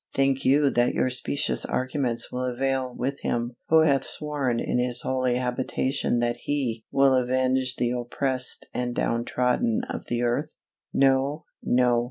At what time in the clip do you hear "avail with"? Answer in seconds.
2.45-3.19